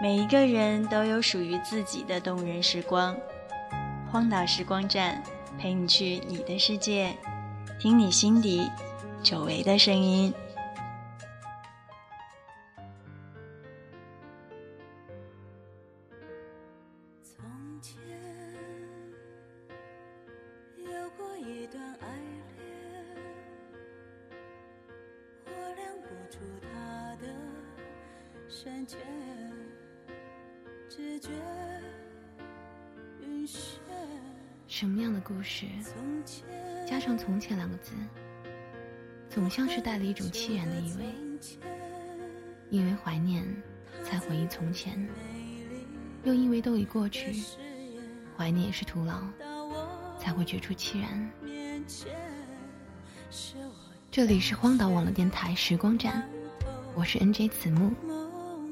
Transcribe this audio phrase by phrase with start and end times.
[0.00, 3.16] 每一个人都有属于自己的动人时光。
[4.10, 5.20] 荒岛时光站，
[5.58, 7.12] 陪你去你的世界，
[7.80, 8.70] 听你心底
[9.22, 10.32] 久违的声音。
[34.66, 35.66] 什么样的故事
[36.86, 37.92] 加上“从前”两个字，
[39.28, 41.04] 总像是带了一种凄然的意味。
[42.70, 43.44] 因为怀念，
[44.04, 44.94] 才回忆从前；
[46.24, 47.32] 又因为都已过去，
[48.36, 49.22] 怀念也是徒劳，
[50.18, 51.30] 才会觉出凄然。
[54.10, 56.28] 这里是荒岛网络电台时光站，
[56.94, 57.92] 我是 NJ 子木。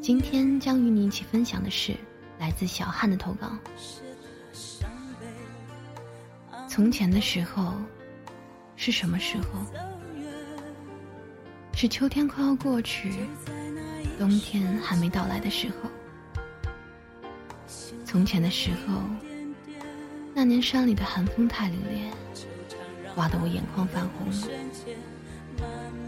[0.01, 1.95] 今天将与你一起分享的是
[2.39, 3.51] 来自小汉的投稿。
[6.69, 7.75] 从前的时候，
[8.77, 9.45] 是什么时候？
[11.75, 13.13] 是秋天快要过去，
[14.19, 15.91] 冬天还没到来的时候。
[18.05, 19.03] 从前的时候，
[20.35, 22.45] 那年山里的寒风太凛冽，
[23.15, 24.29] 刮得我眼眶泛红。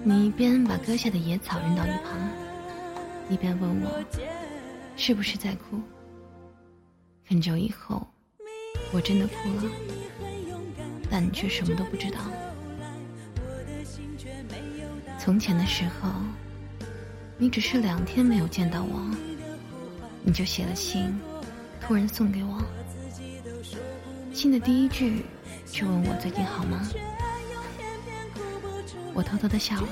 [0.05, 2.48] 你一边把割下的野草扔到一旁。
[3.31, 4.05] 一边问我
[4.97, 5.81] 是不是在哭？
[7.27, 8.07] 很久以后，
[8.91, 9.71] 我真的哭了，
[11.11, 12.19] 但你却什么都不知道。
[15.19, 16.11] 从前的时候，
[17.37, 18.99] 你只是两天没有见到我，
[20.23, 21.15] 你就写了信，
[21.83, 22.65] 突然送给我。
[24.33, 25.23] 信的第一句
[25.67, 26.89] 就问我最近好吗？
[29.13, 29.89] 我偷偷的笑了。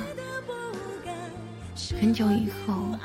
[2.01, 2.98] 很久以后。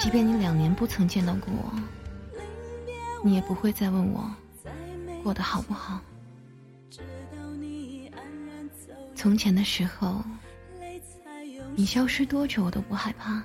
[0.00, 1.72] 即便你两年不曾见到过我，
[3.22, 4.34] 你也不会再问我
[5.22, 6.00] 过得好不好。
[9.14, 10.24] 从前的时候，
[11.76, 13.42] 你消失多久我都不害怕，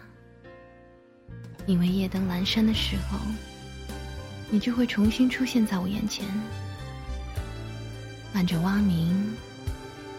[1.66, 3.20] 因为夜灯阑珊的时候，
[4.50, 6.26] 你就会重新出现在我眼前，
[8.34, 9.36] 伴着蛙鸣，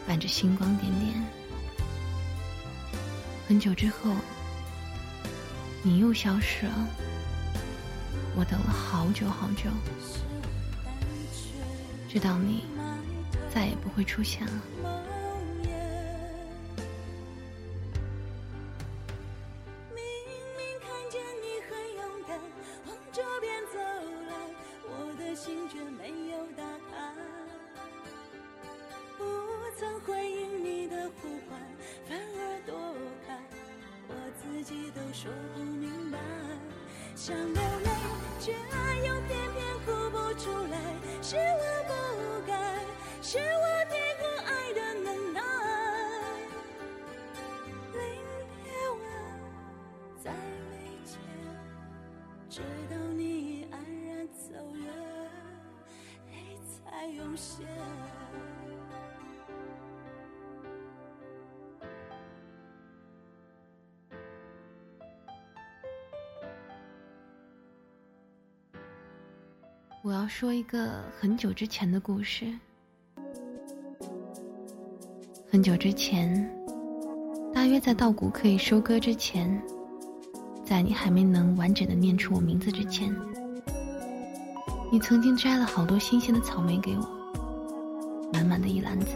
[0.07, 1.15] 伴着星光点点。
[3.49, 4.15] 很久之后。
[5.87, 6.89] 你又消失了，
[8.35, 9.71] 我等了好久好久，
[12.09, 12.65] 直到你
[13.55, 14.63] 再也不会出现了。
[35.13, 35.66] 说不，
[37.17, 37.91] 想流泪，
[38.39, 40.79] 却爱又偏偏哭不出来，
[41.23, 41.91] 是我不
[42.47, 42.53] 该，
[43.23, 45.41] 是我低估爱的能耐。
[47.95, 47.99] 临
[48.63, 49.03] 别晚，
[50.23, 50.31] 再
[50.71, 50.77] 没
[51.07, 51.19] 见，
[52.51, 52.61] 直
[52.91, 54.87] 到你已安然走远，
[56.31, 56.35] 泪
[56.69, 57.67] 才涌现。
[70.07, 72.47] 我要说一个很久之前的故事。
[75.51, 76.49] 很久之前，
[77.53, 79.61] 大约在稻谷可以收割之前，
[80.65, 83.13] 在你还没能完整的念出我名字之前，
[84.93, 89.09] 你曾经摘了好多新鲜的草莓给我，满满的一篮子。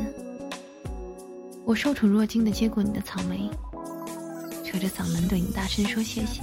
[1.64, 3.48] 我受宠若惊的接过你的草莓，
[4.64, 6.42] 扯着嗓门对你大声说谢谢。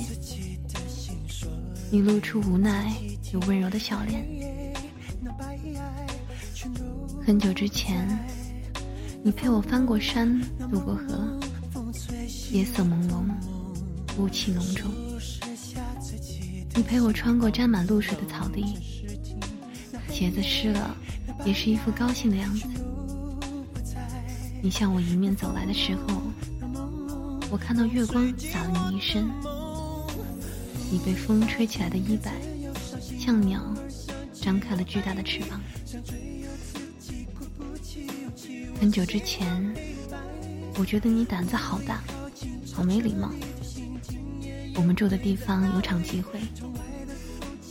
[1.91, 2.93] 你露出无奈
[3.33, 4.25] 有温柔的笑脸。
[7.25, 8.07] 很久之前，
[9.21, 11.37] 你陪我翻过山，渡过河，
[12.51, 13.25] 夜色朦胧，
[14.17, 14.89] 雾气浓重。
[16.75, 18.63] 你陪我穿过沾满露水的草地，
[20.09, 20.95] 鞋子湿了，
[21.43, 22.65] 也是一副高兴的样子。
[24.61, 26.21] 你向我迎面走来的时候，
[27.49, 29.29] 我看到月光洒了你一身。
[30.89, 32.31] 你被风吹起来的衣摆，
[33.27, 33.61] 像鸟，
[34.41, 35.59] 张开了巨大的翅膀。
[38.79, 39.75] 很久之前，
[40.77, 42.01] 我觉得你胆子好大，
[42.73, 43.29] 好没礼貌。
[44.75, 46.39] 我们住的地方有场集会，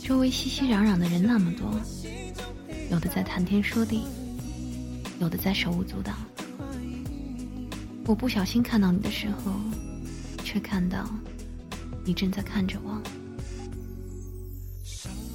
[0.03, 1.73] 周围熙熙攘攘的人那么多，
[2.91, 4.03] 有的在谈天说地，
[5.19, 6.13] 有的在手舞足蹈。
[8.05, 9.53] 我不小心看到你的时候，
[10.43, 11.09] 却看到
[12.05, 13.01] 你正在看着我。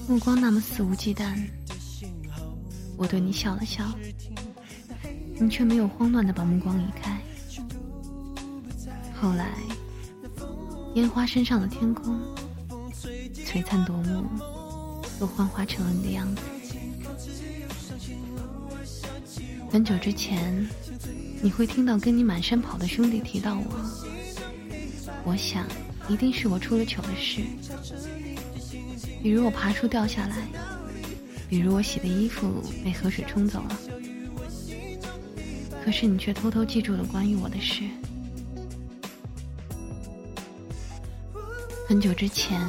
[0.09, 1.35] 目光那么肆无忌惮。
[2.97, 3.85] 我对你笑了笑，
[5.41, 7.21] 你却没有慌乱的把目光移开。
[9.15, 9.55] 后来，
[10.95, 12.21] 烟花身上的天空，
[13.47, 14.25] 璀璨夺目，
[15.19, 16.43] 都幻化成了你的样子。
[19.71, 20.69] 很久之前，
[21.41, 23.65] 你会听到跟你满山跑的兄弟提到我，
[25.25, 25.67] 我想，
[26.09, 27.41] 一定是我出了糗的事，
[29.23, 30.37] 比如我爬树掉下来，
[31.49, 33.79] 比如我洗的衣服被河水冲走了。
[35.85, 37.85] 可是你却偷偷记住了关于我的事。
[41.87, 42.69] 很久之前，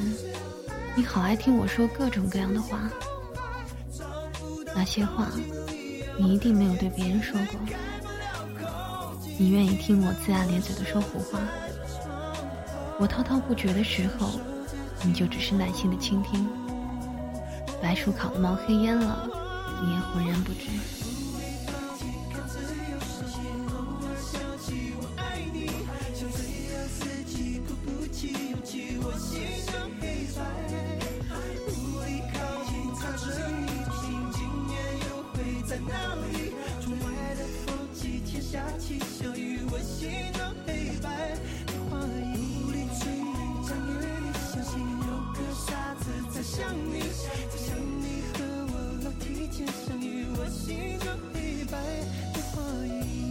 [0.96, 2.90] 你好爱听我说各种各样的话，
[4.76, 5.32] 那些话。
[6.16, 7.60] 你一定没有对别人说过，
[9.40, 11.40] 你愿意听我龇牙咧嘴的说胡话。
[13.00, 14.40] 我滔滔不绝的时候，
[15.04, 16.48] 你就只是耐心的倾听。
[17.82, 19.28] 白薯烤的冒黑烟了，
[19.84, 20.70] 你也浑然不知。
[46.64, 47.02] 想你
[47.58, 51.78] 想你和我楼梯间相遇我心中一百
[52.34, 53.23] 的话语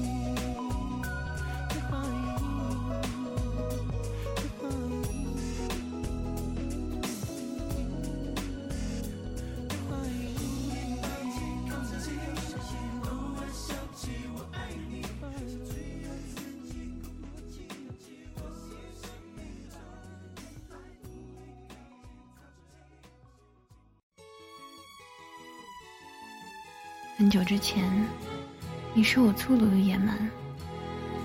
[27.17, 27.85] 很久之前，
[28.94, 30.19] 你说我粗鲁又野蛮，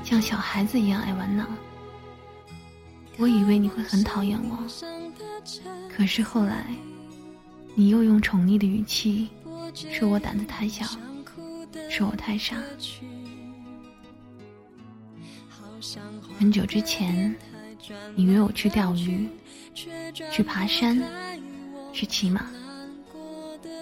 [0.04, 1.46] 像小孩子一样爱玩闹。
[3.18, 4.58] 我以为你会很讨厌我，
[5.90, 6.68] 可是后来，
[7.74, 9.30] 你又用宠溺的语气
[9.74, 10.86] 说我胆子太小，
[11.90, 12.58] 说我太傻。
[16.38, 17.36] 很久之前，
[18.14, 19.28] 你约我去钓鱼，
[19.74, 21.02] 去爬山，
[21.92, 22.46] 去骑马，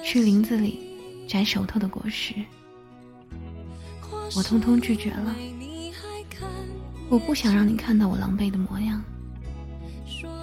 [0.01, 0.84] 去林子里。
[1.27, 2.33] 摘熟透的果实，
[4.35, 5.35] 我通通拒绝了。
[7.09, 9.03] 我不想让你看到我狼狈的模样。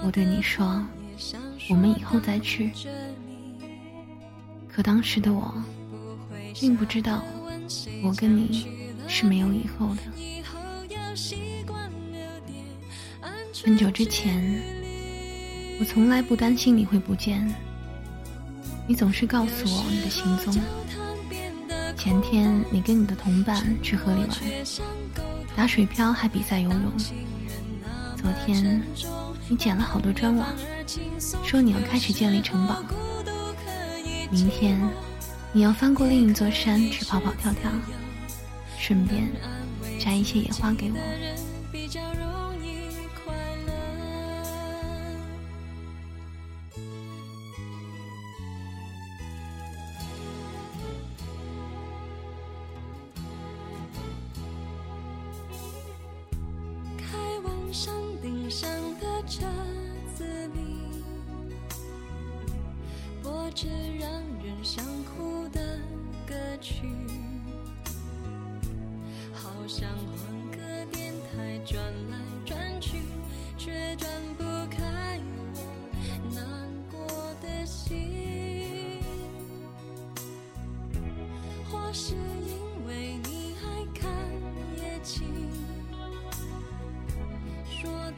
[0.05, 0.84] 我对你说，
[1.69, 2.70] 我们以后再去。
[4.69, 5.55] 可当时的我，
[6.58, 7.23] 并不知道，
[8.02, 8.67] 我跟你
[9.06, 10.02] 是没有以后的。
[13.64, 14.61] 很久之前，
[15.79, 17.49] 我从来不担心你会不见。
[18.87, 20.55] 你总是告诉我你的行踪。
[21.96, 24.31] 前天你跟你的同伴去河里玩，
[25.55, 26.93] 打水漂还比赛游泳。
[28.17, 28.82] 昨天
[29.49, 30.46] 你捡了好多砖瓦，
[31.44, 32.82] 说你要开始建立城堡。
[34.31, 34.81] 明天
[35.52, 37.70] 你要翻过另一座山去跑跑跳跳，
[38.79, 39.31] 顺便
[40.00, 41.52] 摘一些野花给我。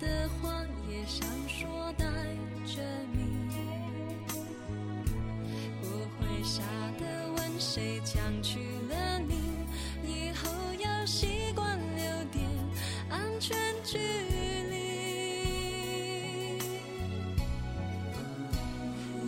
[0.00, 0.52] 的话
[0.88, 2.04] 也像说带
[2.66, 2.82] 着
[3.12, 3.34] 你。
[6.46, 6.60] 傻
[7.00, 8.58] 的问谁抢去
[8.90, 9.34] 了你？
[10.06, 12.44] 以后要习惯留点
[13.08, 14.74] 安全距离。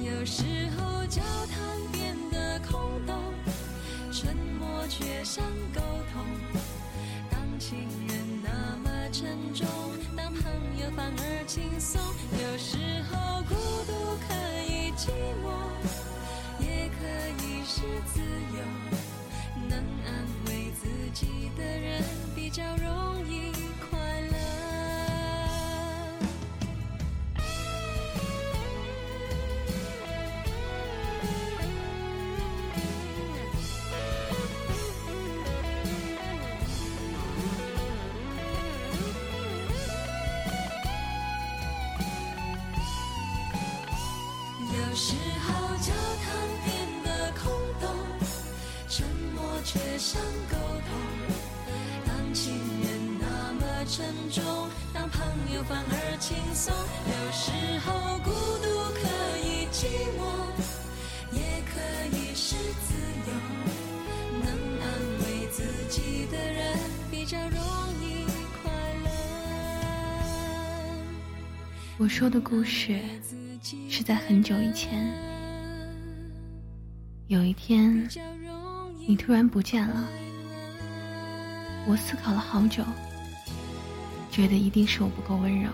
[0.05, 0.45] 有时
[0.77, 1.57] 候交谈
[1.91, 3.17] 变得空洞，
[4.13, 5.43] 沉默却像
[5.75, 5.81] 沟
[6.13, 6.23] 通。
[7.31, 9.67] 当情人那么沉重，
[10.95, 12.01] 反而轻松。
[12.33, 12.77] 有时
[13.11, 13.55] 候孤
[13.87, 13.93] 独
[14.29, 14.35] 可
[14.69, 15.09] 以寂
[15.43, 15.47] 寞。
[16.59, 17.05] 也可
[17.45, 18.21] 以是自
[18.57, 18.59] 由，
[19.69, 20.09] 能安
[20.47, 22.03] 慰自己的人
[22.35, 23.53] 比较容易
[49.67, 50.57] 却像沟
[50.87, 50.89] 通。
[52.07, 55.21] 当情人那么沉重，当朋
[55.53, 56.73] 友反而轻松。
[56.73, 58.31] 有时候孤
[58.63, 59.03] 独可
[59.43, 60.23] 以寂寞，
[61.33, 61.75] 也可
[62.17, 62.95] 以是自
[63.27, 63.31] 由。
[64.39, 64.47] 能
[64.81, 64.85] 安
[65.19, 65.59] 慰自
[65.91, 66.79] 己的人，
[67.11, 67.59] 比较容
[68.01, 68.25] 易
[68.63, 68.71] 快
[69.03, 69.11] 乐。
[71.99, 73.01] 我说的故事
[73.91, 75.13] 是在很久以前，
[77.27, 78.09] 有一天
[79.07, 80.09] 你突然不见了，
[81.87, 82.83] 我思考了好久，
[84.31, 85.71] 觉得一定是我不够温柔，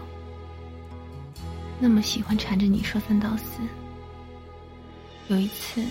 [1.80, 3.60] 那么喜欢缠着你说三道四。
[5.28, 5.82] 有一次，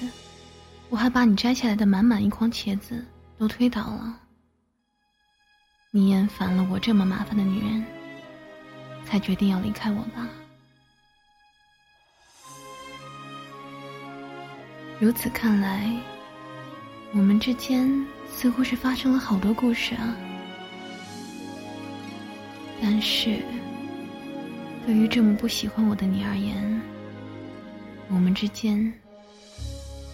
[0.90, 3.04] 我还把你摘下来的满满一筐茄子
[3.38, 4.20] 都推倒了，
[5.90, 7.84] 你厌烦了我这么麻烦的女人。
[9.04, 10.30] 才决定要离开我吧。
[15.00, 15.92] 如此看来，
[17.14, 17.90] 我们之间
[18.30, 20.16] 似乎是发生了好多故事啊。
[22.82, 23.40] 但是，
[24.86, 26.82] 对于这么不喜欢我的你而言，
[28.10, 28.92] 我们之间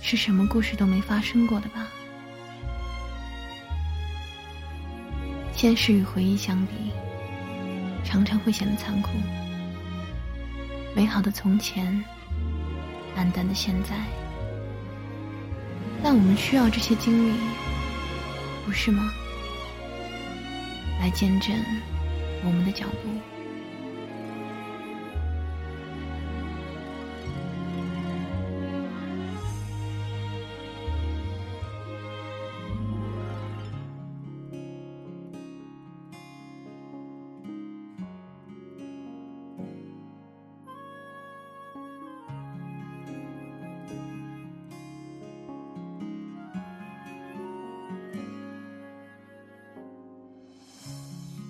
[0.01, 1.87] 是什么故事都没发生过的吧？
[5.53, 6.73] 现实与回忆相比。
[8.03, 9.09] 常常会显得残酷，
[10.95, 12.01] 美好的从前，
[13.17, 13.97] 暗淡的现在，
[16.03, 17.33] 但我们需要这些经历，
[18.65, 19.11] 不是吗？
[20.99, 21.55] 来见证
[22.43, 23.36] 我们的脚步。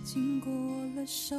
[0.08, 0.50] 经过
[0.96, 1.36] 了手，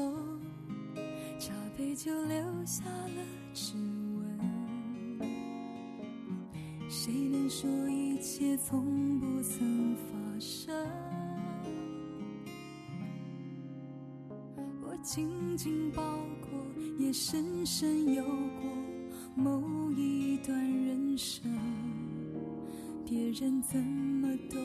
[1.39, 3.73] 茶杯就留下了指
[4.19, 5.31] 纹。
[6.87, 10.87] 谁能说一切从不曾发生？
[14.83, 16.03] 我紧紧抱
[16.43, 16.51] 过，
[16.99, 18.71] 也深深有过
[19.35, 21.51] 某一段人生。
[23.07, 24.61] 别人怎么懂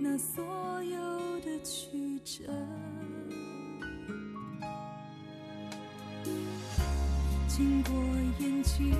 [0.00, 0.42] 那所
[0.82, 2.50] 有的曲折？
[7.60, 7.92] 经过
[8.38, 8.96] 眼睛，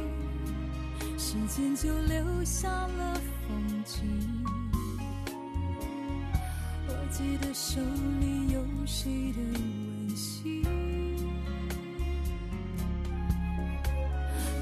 [1.16, 4.44] 时间就留下了风景。
[6.86, 7.80] 我记得手
[8.20, 10.62] 里有谁的温馨。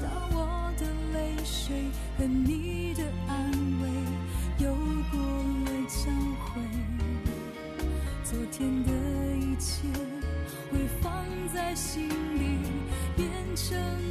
[0.01, 1.75] 当我的泪水
[2.17, 3.51] 和你的安
[13.59, 14.08] 生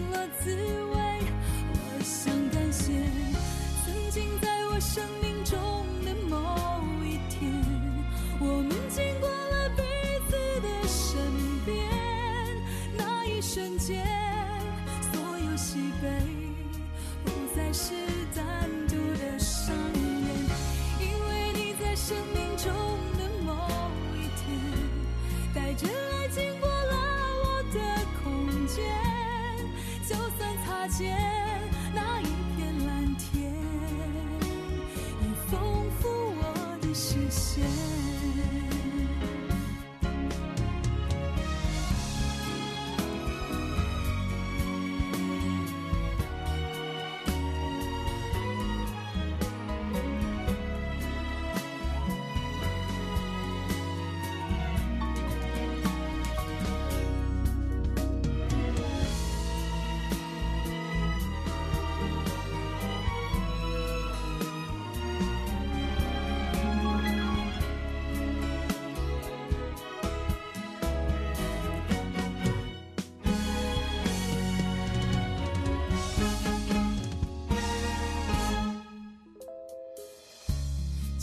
[36.98, 37.87] 谢谢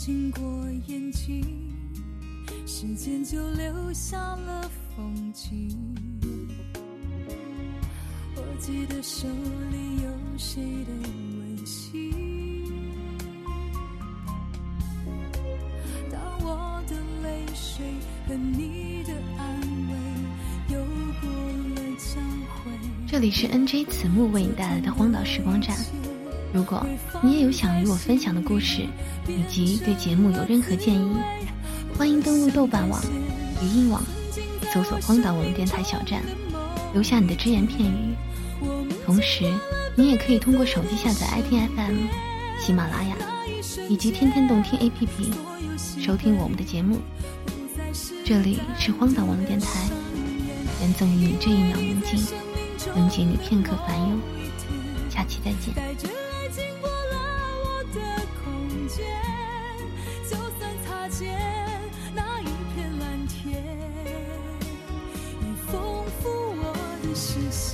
[0.06, 0.40] 经过
[0.86, 1.44] 眼睛，
[2.64, 5.76] 时间就留下了风景。
[8.36, 9.26] 我记得手
[9.72, 10.92] 里有谁的
[11.40, 12.12] 温馨。
[16.08, 16.94] 当我的
[17.24, 17.84] 泪水
[18.28, 19.96] 和你的安慰
[20.72, 20.84] 游
[21.20, 21.28] 过
[21.74, 22.20] 了交
[22.62, 22.70] 汇。
[23.08, 25.76] 这里是 NJ 子木为你带来的荒岛时光站。
[26.52, 26.84] 如果
[27.22, 28.86] 你也有想与我分享的故事，
[29.26, 31.16] 以及对节目有任何建议，
[31.96, 33.02] 欢迎登录豆瓣网、
[33.62, 34.02] 语音网，
[34.72, 36.22] 搜索“荒岛网电台小站”，
[36.94, 38.14] 留下你的只言片语。
[39.04, 39.52] 同时，
[39.94, 41.94] 你也可以通过手机下载 iTFM、
[42.58, 43.16] 喜马拉雅
[43.88, 46.98] 以及天天动听 APP 收听我们的节目。
[48.24, 49.88] 这里是荒岛网电台，
[50.80, 52.18] 愿赠予你这一秒宁静，
[52.94, 54.16] 能解你片刻烦忧。
[55.08, 55.74] 下期再见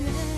[0.04, 0.31] 见。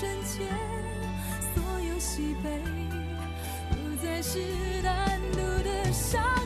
[0.00, 0.48] 瞬间，
[1.54, 2.48] 所有喜悲
[3.68, 4.38] 不再是
[4.82, 6.39] 单独的伤。